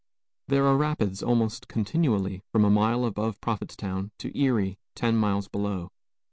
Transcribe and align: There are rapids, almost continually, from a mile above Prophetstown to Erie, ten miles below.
There 0.47 0.65
are 0.65 0.75
rapids, 0.77 1.21
almost 1.21 1.67
continually, 1.67 2.41
from 2.51 2.65
a 2.65 2.71
mile 2.71 3.05
above 3.05 3.39
Prophetstown 3.39 4.09
to 4.17 4.35
Erie, 4.35 4.79
ten 4.95 5.15
miles 5.15 5.47
below. 5.47 5.91